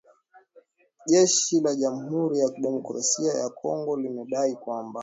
Jeshi 1.09 1.55
la 1.63 1.71
jamhuri 1.79 2.35
ya 2.39 2.49
kidemokrasia 2.49 3.33
ya 3.33 3.49
Kongo 3.49 3.97
limedai 4.01 4.55
kwamba 4.63 4.99